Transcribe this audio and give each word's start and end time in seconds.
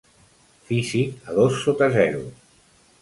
Físic 0.69 1.29
a 1.33 1.37
dos 1.41 1.61
sota 1.67 1.91
zero. 1.99 2.25